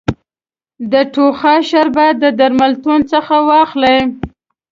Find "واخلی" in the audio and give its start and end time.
3.49-3.99